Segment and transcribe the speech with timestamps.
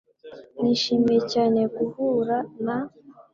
[0.59, 2.77] Nishimiye cyane guhura na.